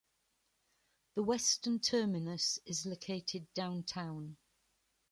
[1.13, 4.37] The western terminus is located downtown.